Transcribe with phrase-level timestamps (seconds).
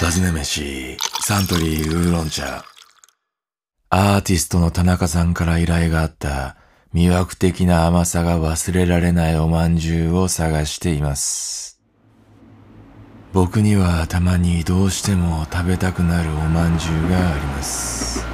[0.00, 2.64] 尋ね飯、サントリーウーロン茶。
[3.90, 6.56] アーティストの田中さんから依頼があった
[6.94, 11.80] 魅惑的な甘さが忘れられないおまんじゅうを探しています。
[13.32, 18.24] 僕にはたまにどうしても食べたくなるおまんじゅうがあります。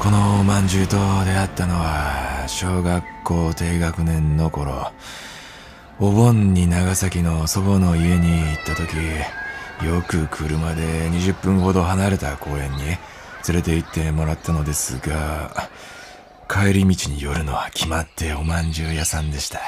[0.00, 4.90] このおまんじゅうと出会ったのは小学校低学年の頃、
[6.00, 8.96] お盆に長崎の祖母の家に行った時、
[9.84, 12.98] よく車で20分ほど離れた公園に連
[13.56, 15.70] れて行ってもらったのですが、
[16.48, 19.60] 帰り道に寄るのは決まっておまんじゅう屋さんでした。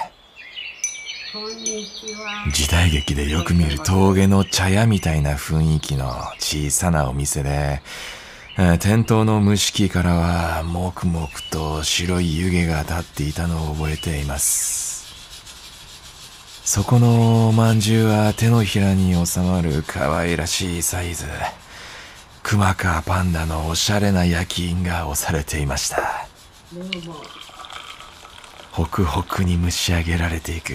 [2.52, 7.80] 時代劇でよく見る峠の茶屋みたいな雰囲気の小さなお店で、
[8.80, 14.91] 店頭の蒸し器からは黙々と白い湯気が立っていたのを覚えています。
[16.64, 21.26] そこのおまんじゅうは手のひらに収まる可愛らしいサイズ。
[22.42, 26.28] 熊かパンダのおしゃれな焼き印が押されていました。
[28.70, 30.72] ホクホクに蒸し上げられていく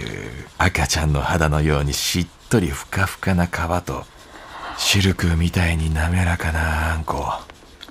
[0.57, 3.49] 赤ちゃんの肌のようにしっとりふかふかな皮
[3.83, 4.05] と
[4.77, 7.33] シルクみたいに滑らかなあんこ。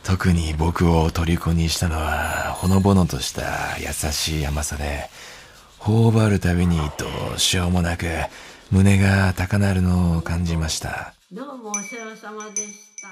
[0.05, 5.11] 特に僕を虜にしたのはほのぼのとした優しい甘さで
[5.87, 7.07] 頬張るたびにど
[7.37, 8.07] うしようもなく
[8.73, 11.15] 胸が高鳴るのを感じました。
[11.31, 13.09] どうもお世話様でした。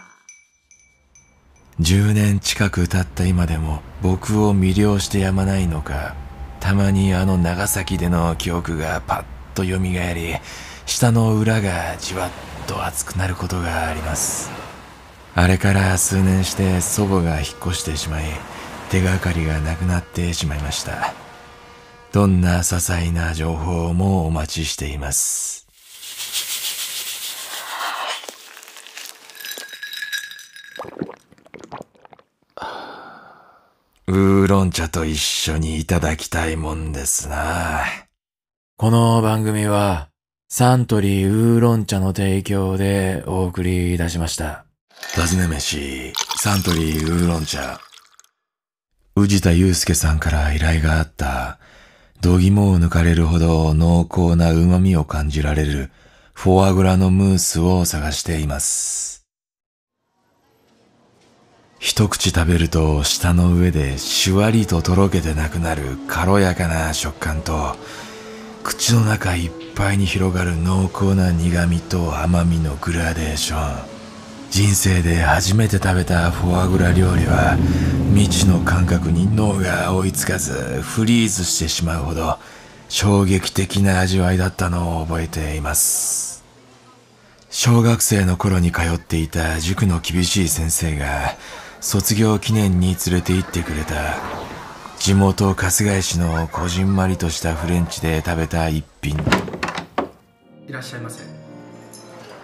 [1.78, 6.16] 10年近く経った今でも僕を魅了してやまないのか
[6.58, 10.34] たまにあの長崎での記憶がパッと蘇り
[10.84, 12.30] 舌の裏がじわっ
[12.66, 14.50] と熱くなることがあります。
[15.36, 18.24] あれから数年して祖母が引っ越してしまい
[18.90, 21.23] 手がかりがなくなってしまいました
[22.14, 25.66] どんな些細な情報もお待ちしています。
[34.06, 37.82] ウーロン茶と一緒にいただきたいもんですな。
[38.76, 40.08] この番組は
[40.48, 44.66] サントリーウーロン茶の提供でお送りいたしました。
[45.16, 47.80] 尋ね飯、サントリーウーロン茶。
[49.16, 51.58] 宇治田祐介さんから依頼があった
[52.24, 55.90] 度肝を抜かれるほど濃厚な旨味を感じられる
[56.32, 59.26] フォアグラのムースを探しています。
[61.78, 67.76] 一口食べると舌の上でシュワリととろけてなくなる軽やかな食感と
[68.62, 73.93] 口の中いっぱいに広がる濃厚な苦味と甘みのグラデーション。
[74.54, 77.56] 人生で初めて食べたフォアグラ料理は
[78.14, 82.38] 未知の感覚に脳が追いつかずフリーズしてしまうほど
[82.88, 86.44] 衝撃的な味わいだったのを覚えています。
[87.50, 91.34] 小学生の頃に通っていた塾の厳しい先生が
[91.80, 94.20] 卒業記念に連れて行ってくれた
[95.00, 99.16] 地元春日井市のこじんまりとしたフレンチで食べた一品。
[100.68, 101.33] いらっしゃいませ。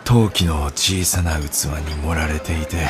[0.05, 2.89] 陶器の小さな器に盛られていて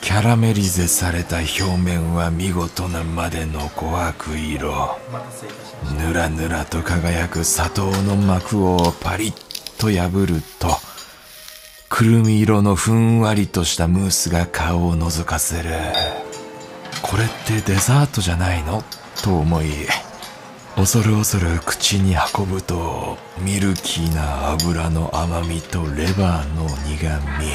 [0.00, 4.98] キャラメリゼされた表面は見事なまでの琥珀色。
[5.98, 10.68] ぬらぬらと輝く砂糖の膜をパリッと破ると
[11.90, 15.70] くるみ色のふんわりとしたムースが顔を覗かせる。
[17.02, 18.82] これってデザートじゃないの？
[19.22, 19.66] と思い
[20.80, 27.50] 恐る恐る口に運ぶとミルキーな油の甘みとレバーの苦み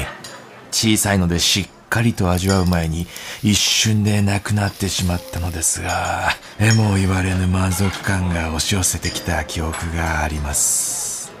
[0.70, 3.08] 小さいのでしっかりと味わう前に
[3.42, 6.28] 一瞬でなくなってしまったのですが
[6.60, 11.32] えも言われぬ満足感が押し寄せてきた記憶があります。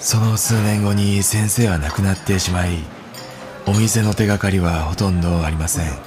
[0.00, 2.80] その数年後に先生は亡くなってしまい
[3.64, 6.05] お店の手がかりはほとんどありません。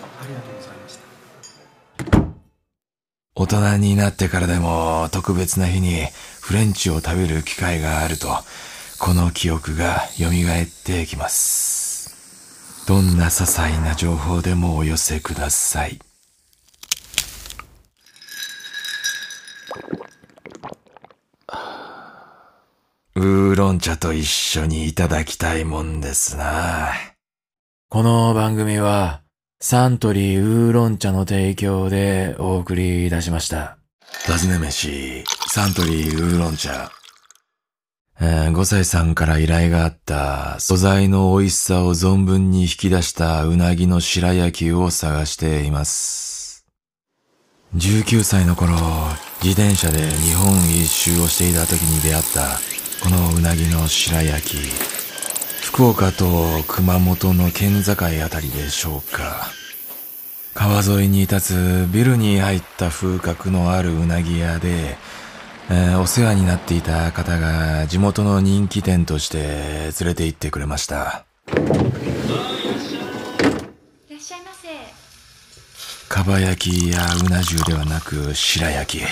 [3.39, 6.07] 大人になってからでも特別な日に
[6.41, 8.27] フレンチを食べる機会があると、
[8.99, 12.83] この記憶が蘇ってきます。
[12.85, 15.99] どんな些細な情報でもお寄せください。
[23.15, 26.91] ウーロン茶と一緒にいただきたいもんですな。
[27.87, 29.21] この番組は、
[29.61, 33.77] サントリーウーロン茶の提供でお送りいたしました。
[34.25, 36.89] 尋ね飯、サントリーウーロン茶。
[38.21, 46.65] えー、5歳さんから依頼があった素材の美味しさを存分に引き出したうなぎの白焼きを探しています。
[47.75, 48.77] 19歳の頃、
[49.43, 52.59] 自転車で日本一周をしていた時に出会った
[53.03, 54.98] このうなぎの白焼き。
[55.79, 56.25] 福福岡と
[56.67, 57.95] 熊本の県境あ
[58.29, 59.47] たりでしょうか。
[60.53, 64.97] 川沿いに立つビルに入った風格のあるうなぎ屋で、
[65.69, 71.23] えー、お世話になっていた方が地元の人気店として連れて行ってくれました。
[71.47, 71.61] いら
[74.17, 74.67] っしゃいませ。
[76.09, 79.01] かば焼きやうな重ではなく白焼き。
[79.01, 79.07] うん、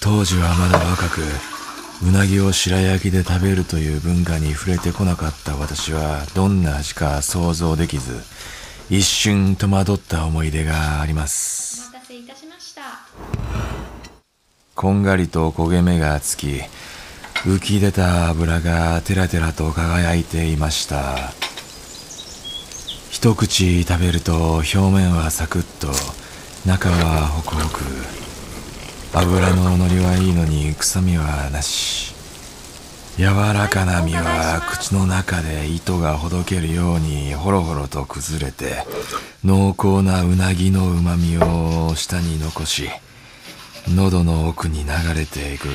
[0.00, 1.22] 当時はまだ若く、
[2.02, 8.22] うなぎを白焼きで食べるという文化に触れてこなかった私はどんな味か想像できず
[8.88, 11.90] 一瞬戸惑った思い出があります。
[11.90, 12.82] お待たせいたしました。
[14.74, 16.62] こんがりと焦げ目がつき
[17.44, 21.32] 浮き出た油がテラテラと輝いていました。
[23.10, 25.88] 一口食べると表面はサクッと
[26.66, 27.82] 中はホクホク
[29.12, 32.14] 油の乗りはいいのに臭みはなし。
[33.18, 38.86] 柔らかな身は口の中で糸がほどけるようにほろほろと崩れて
[39.44, 42.88] 濃厚なうなぎのうまみを下に残し
[43.92, 45.68] 喉の奥に流れていく。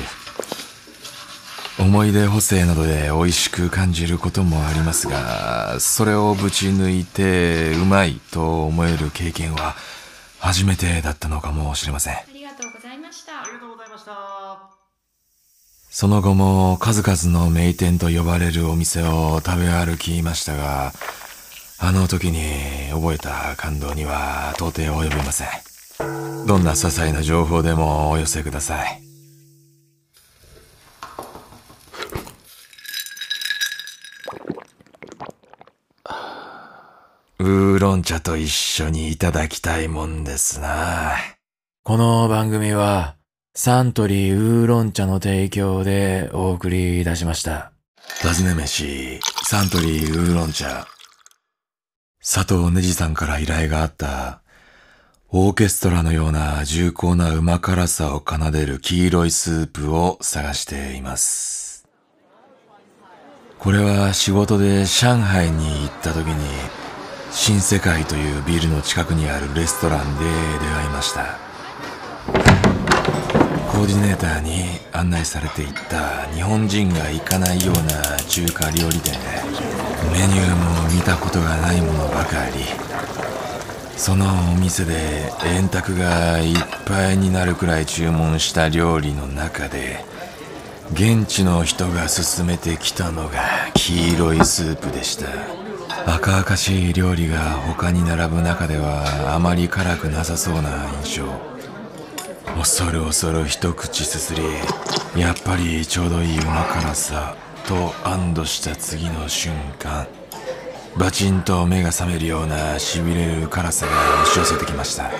[1.78, 9.74] 思い出補正などで美味しく感じることもありますがそれをぶち抜いてうまいと思える経験は
[10.38, 12.35] 初めてだったのかもしれません。
[15.90, 20.92] その後も数々の名店と呼ばれるお店を食べ歩きましたが、
[21.78, 25.48] あの時に覚えた感動には到底及びません。
[26.46, 29.02] どんな些細な情報でもお寄せください。
[37.38, 41.16] ウーロン茶と一緒にいただきたいもんですな。
[41.82, 43.15] この番組は
[43.58, 47.72] サントリーウーロン茶の提供でお送りいたしました。
[48.20, 50.86] 尋ね飯、サントリーウーロン茶。
[52.22, 54.42] 佐藤ねじさんから依頼があった、
[55.30, 61.88] オーケストラのような重厚な旨辛さを奏でる黄色いスープを探しています。
[63.58, 66.34] これは仕事で上海に行った時に、
[67.30, 70.24] 新世界というビルの近くにあるレストランで
[70.60, 71.38] 出会いました。
[73.76, 79.18] コーディネーターに案内されていった日本人が行かないような中華料理店で
[80.10, 82.64] メニューも見たことがないものばかり。
[83.98, 86.56] そのお店で円卓がいっ
[86.86, 90.02] ぱいになるくらい注文した料理の中で
[90.92, 93.40] 現地の人が勧めてきたのが
[93.74, 95.26] 黄色いスープでした。
[96.06, 101.55] 赤々しい料理が他に並ぶ中ではあまり辛くなさそうな印象。
[102.56, 104.42] 恐る恐る一口すすり
[105.20, 107.36] やっぱりちょうどいいうま辛さ
[107.66, 110.06] と安堵した次の瞬間。
[110.96, 113.92] バチンと目が覚めるようなしびれる辛さが
[114.22, 115.10] 押し寄せてきました。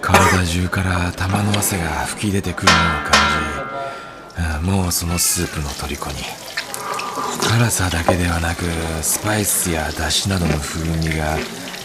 [0.00, 3.12] 体中から玉の汗が噴き出てくるのを感
[4.60, 6.16] じもうそのスープの虜に。
[7.40, 8.64] 辛さだけではなく
[9.02, 11.38] スパイスや出汁などの風味が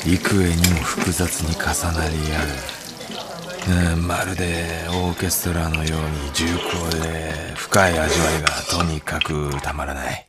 [0.05, 2.76] 幾重にも複雑に重なり合う。
[3.69, 10.27] うんまるでオーケストラのように重厚で深い味わいがとにかくたまらない。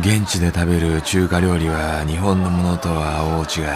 [0.00, 3.68] 現地で食べる中華料理は日本のものとは大違い。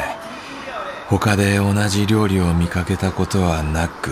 [1.08, 4.10] 他で同じ料理を見かけたことはなく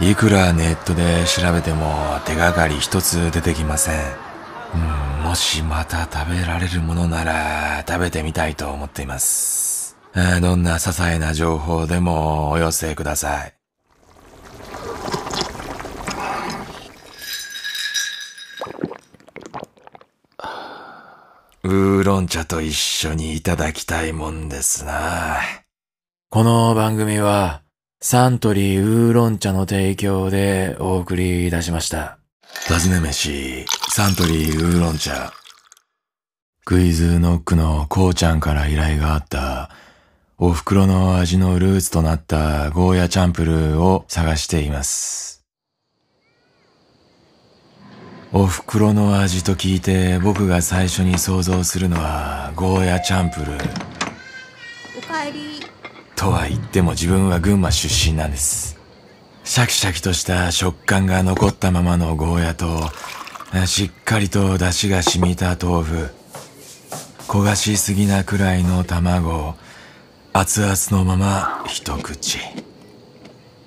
[0.00, 4.27] いくらネットで調べても手がかり一つ出てきません。
[4.74, 9.96] うんもしまた食べられるものなら食べてみたいと思っています
[10.40, 13.54] どんな些細な情報でもお寄せください。
[21.64, 25.38] ウーロン茶と一緒にいただきたいもんですな。
[26.30, 27.62] この番組は
[28.00, 32.18] サントリーウーロン茶の提供でお送りいたしました。
[32.68, 35.32] 尋ね飯、サントリーウーロン茶。
[36.64, 39.70] クイズノックのこうちゃんから依頼があった
[40.36, 45.44] お袋の味のルーツとなったゴーヤチャンプルーを探しています。
[48.32, 53.54] お袋の味と聞いて僕が最初に想像するのはゴーヤチャンプルー。
[54.98, 55.60] おかえり。
[56.14, 58.78] とは言っても自分は群馬出身なんです。
[59.44, 62.90] シャキシャキとした食感が残ったままのゴーヤと、
[63.66, 66.10] しっかりと出汁が染みた豆腐、
[67.28, 69.54] 焦がしすぎなくらいの卵を、
[70.32, 72.38] 熱々のまま一口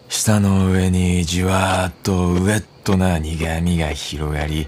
[0.07, 4.67] 舌の上にじわーっとウエッとな苦みが広がり、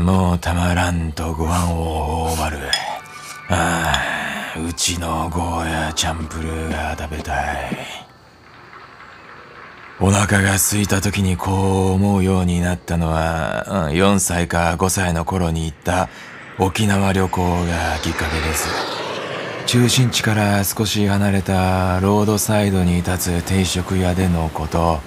[0.00, 2.58] もうたまらんとご飯を頬張る。
[3.50, 4.02] あ
[4.56, 7.97] あ、うちのゴーヤチャンプルーが食べたい。
[10.00, 16.08] お腹が空いた時にこう思うようになったのは、4歳か5歳の頃に行った
[16.56, 18.68] 沖縄旅行がきっかけです。
[19.66, 25.00] 中心地から少し離れたロードサイドに立つ定食屋でのこと、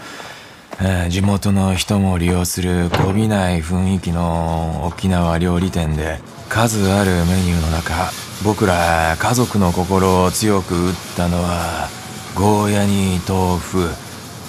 [1.10, 6.19] 地元の人も利用するこびない雰囲気の沖縄料理店で
[6.50, 8.12] 数あるメニューの中
[8.43, 11.88] 僕ら家族の心を強く打ったのは
[12.33, 13.89] ゴーヤに豆腐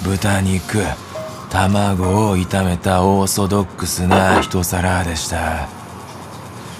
[0.03, 0.83] 豚肉
[1.49, 5.69] 卵を炒めたオーソドックスな一皿でした。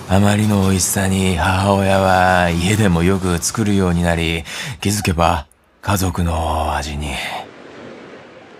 [0.10, 4.44] あまりの美味しさに母親は家でもよく作るようになり
[4.82, 5.48] 気づけば
[5.82, 7.12] 家族の味に。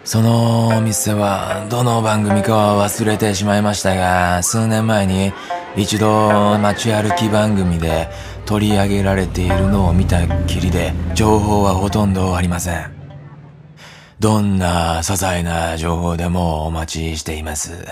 [0.06, 5.32] そのお店はどの番組かは忘れてしまいましたが数年前に
[5.78, 8.10] 一度街歩き番組で
[8.46, 13.03] 取り上げられているのを見たきりで情報はほとんどありません。
[14.20, 17.86] どんな些細な情報でもお待ちしています。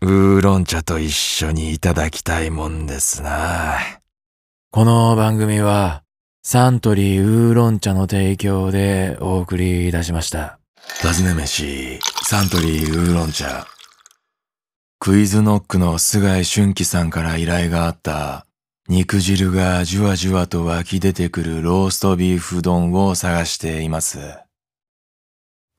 [0.00, 3.78] ウーロン茶と一緒にいただきたいもんですな。
[4.70, 6.02] この番組は
[6.42, 10.58] サントリーウーロン茶の提供でお送りいたしました。
[11.02, 13.66] 尋ね飯、サントリーウーロン茶。
[15.00, 18.46] クイズノックの菅井俊樹さんから依頼があった
[18.88, 24.18] 肉汁がじわじわと湧き出てくるローストビーフ丼を探しています。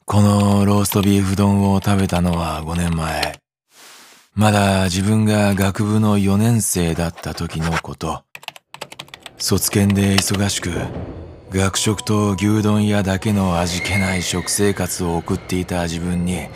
[0.05, 3.41] このローストビーフ丼を食べたのは5年前。
[4.35, 8.23] まだ自分が学部の4年生だった時のこと。
[9.37, 10.71] 卒検で忙しく、
[11.51, 16.47] 学食と牛丼屋だけの味気ない食生活を送っていた自分に、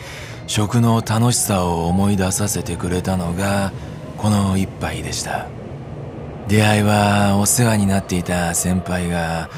[0.46, 3.72] 食の楽しさを思い出させてくれたのが
[4.18, 5.46] この一杯でした。
[6.48, 9.48] 出会いはお世話になっていた先輩が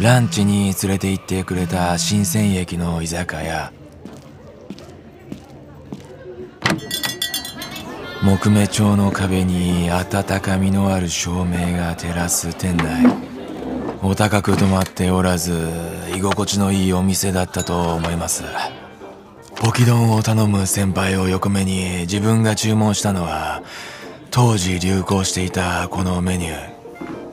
[0.00, 3.72] ランチに連れて行ってくれた新鮮駅の居酒屋。
[8.22, 13.04] 木目調の壁に温かみのある照明が照らす店内。
[14.02, 15.70] お高く泊まっておらず
[16.14, 18.44] 居心地のいいお店だったと思います。
[19.56, 23.62] ポキ丼を頼む先輩を横目に自分が注文したのは
[24.30, 26.74] 当時流行していたこのメニュー。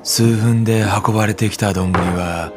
[0.03, 2.51] 数分で運ばれてきた丼は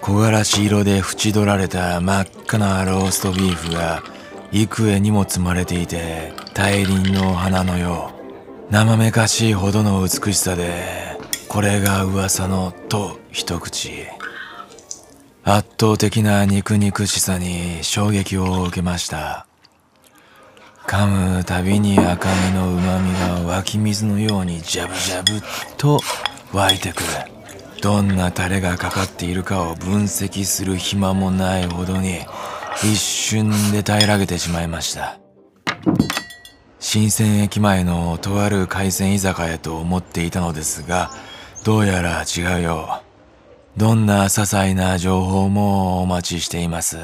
[0.00, 4.02] 木枯らし色で縁取られた真っ赤なローストビーフが
[4.52, 8.72] 幾重にも積まれていて大輪の花のよう。
[8.72, 14.19] 生めかしいほどの美しさでこれが噂のと一口。
[15.52, 19.48] 圧倒的な肉肉しさに衝撃を受けました。
[20.86, 25.44] 噛むたびに赤身の旨みが湧き水のようにジャブジャブ
[25.76, 25.98] と
[26.52, 27.08] 湧いてくる。
[27.82, 32.20] どんなタレがかかっているかを分析する暇もないほどに
[32.84, 35.18] 一瞬で平らげてしまいました。
[36.78, 41.10] 新鮮駅前のとある海鮮居酒屋と思っていたのですが
[41.64, 43.09] どうやら違うよう。
[43.76, 46.98] どんな些細な情報もお待ちしています。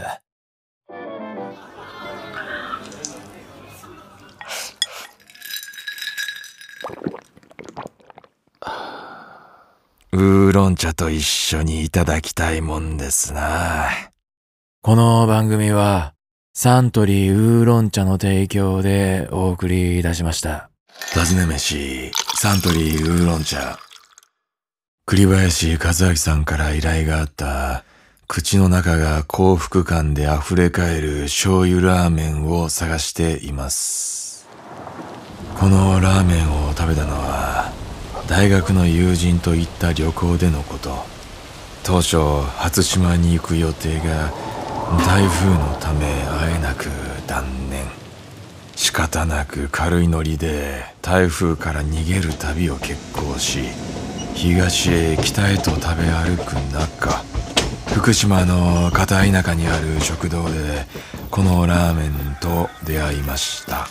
[10.13, 13.91] ウーロン茶と一緒にいただきたいもんですな。
[14.83, 16.15] この番組は
[16.55, 20.71] サントリーウーロン茶の提供でお送りいたしました。
[21.13, 23.79] 尋ね飯、サントリーウーロン茶。
[25.09, 27.85] 栗林和明さんから依頼があった
[28.27, 34.49] 口の中が幸福感で溢れ返る醤油ラーメンを探しています。
[35.61, 37.71] このラーメンを食べたのは
[38.27, 41.05] 大学の友人と行った旅行でのこと。
[41.85, 42.17] 当初
[42.59, 44.33] 初島に行く予定が
[45.07, 46.87] 台風のため会えなく
[47.29, 47.85] 断念。
[48.75, 53.61] 仕方なく軽いノリで台風から逃げる旅を決行し
[54.37, 57.25] 東へ北へと食べ歩く中
[57.95, 60.85] 福島の片田舎にある食堂で
[61.31, 63.89] このラーメンと出会いました。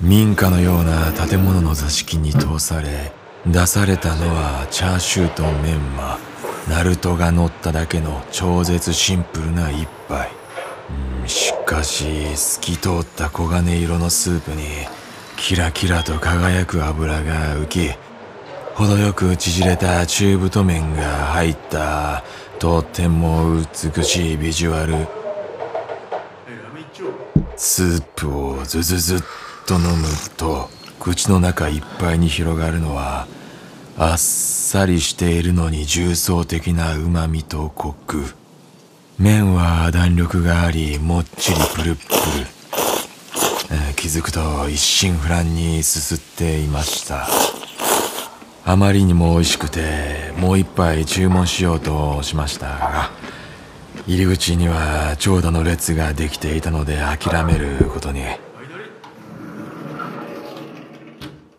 [0.00, 3.12] 民家のような建物の座敷に通され
[3.46, 6.18] 出されたのはチャーシューとメンマ。
[6.68, 10.30] ナルトが乗っただけの超絶シンプルな一杯。
[11.26, 14.64] しかし透き通った黄金色のスープに
[15.36, 17.90] キラキラと輝く油が浮き
[18.74, 22.24] 程よく縮れた中太麺が入った
[22.58, 23.56] とても
[23.94, 25.06] 美しいビジュアル。
[27.56, 29.18] スープをズズズっ
[29.66, 33.26] と飲むと口の中いっぱいに広がるのは
[33.96, 38.24] あっさりしているのに重層的な旨味とコク。
[39.18, 42.10] 麺は弾力がありもっちりプルプル、
[43.94, 47.28] 気づくと一心不乱にすすっていました。
[48.72, 52.68] あまりにも美味しくてもう一杯注文しようとしました。
[52.68, 53.10] が
[54.06, 58.22] 入り口には長蛇の列ができていたので諦めることに。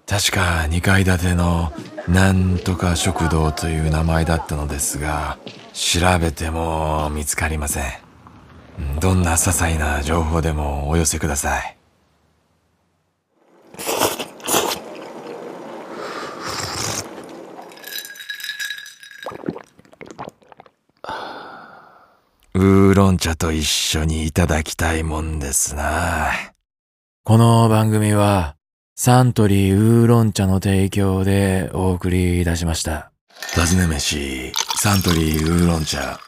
[0.07, 1.71] 確か2階建ての
[2.07, 5.37] なんとか食堂という名前だったのですが
[5.71, 7.83] 調べても見つかりません。
[8.99, 11.77] どんな些細な情報でもお寄せください。
[22.93, 26.29] ウーロン茶と一緒にいただきたいもんですな。
[27.23, 28.55] この番組は
[28.95, 33.11] サントリーウーロン茶の提供でお送りいたしました。
[33.55, 36.19] 尋ね飯、サントリーウーロン茶。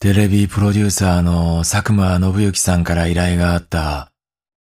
[0.00, 4.12] テレビプロデューサーの佐久間信之さんから依頼があった、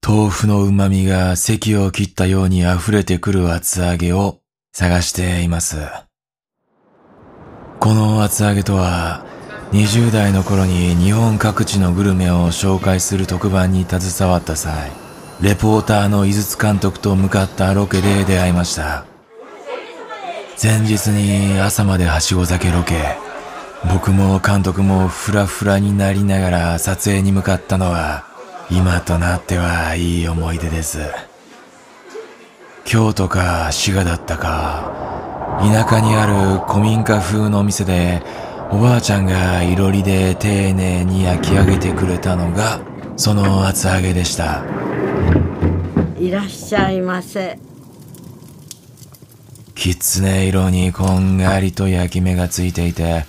[0.07, 4.41] 豆腐の旨味が咳を切ったように溢れてくる厚揚げを
[4.75, 5.79] 探しています。
[7.81, 9.25] この厚揚げとは、
[9.73, 14.91] 20代の頃に日本各地のグルメを紹介する特番に携わった際、
[15.41, 19.05] レポーターの井筒監督と向かったロケで出会いました。
[20.63, 23.19] 前日に朝まではしご酒ロケ、
[23.93, 28.25] 僕も監督もフラフラになりながら撮影に向かったのは、
[28.71, 31.01] 今となってはいい思い出です。
[32.85, 34.93] 京都か滋賀だったか、
[35.61, 38.23] 田舎にある古民家風のお店で
[38.71, 42.81] おばあちゃんがいろりで丁寧に焼き上げてくれたのが
[43.17, 44.65] その厚揚げでした。
[46.19, 47.59] いらっしゃいませ。
[49.75, 53.25] きつね色にこんがりと焼き目がついていて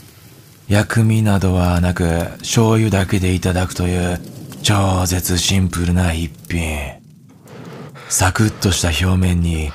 [0.68, 2.08] 薬味などはなく
[2.40, 4.20] 醤油だけでいただくという
[4.64, 6.98] 超絶シンプルな一品。
[8.10, 9.72] サクッとした表面に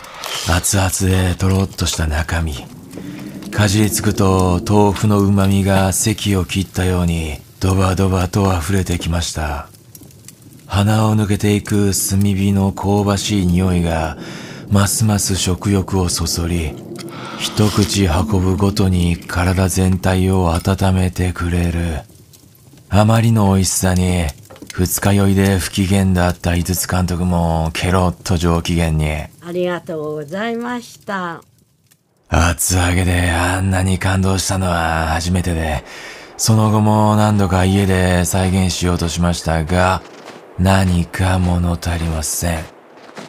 [0.49, 2.55] 熱々でとろっとした中身
[3.53, 9.69] かじりつくと豆腐の旨味が咳を切ったようにドバドバと溢れてきました。
[10.67, 14.17] 鼻を抜けていく炭火の香ばしい匂いが
[14.71, 16.75] ますます食欲をそそり、
[17.39, 22.01] 一口運ぶごとに体全体を温めてくれる。
[22.89, 24.25] あまりの美味しさに
[24.73, 29.11] 二日酔いで不機嫌だった井筒監督もケロッと上機嫌に。
[29.11, 31.43] ありがとうございました。
[32.35, 35.85] 厚揚げであんなに感動したのは初めてで、
[36.39, 40.01] その後も何度か家で再現しようとしましたが、
[40.59, 42.65] 何か物足りません。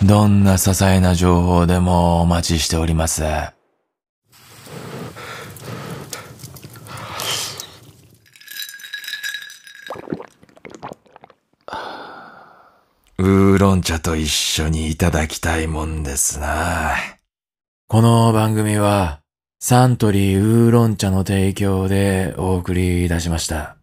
[0.04, 3.24] どんな些細な情報でもお待ちしております。
[13.18, 16.96] ウーロン茶と一緒にいただきたいもんですな。
[17.94, 19.22] この番組は
[19.60, 23.83] サントリーウーロン茶の提供でお送りいたしました。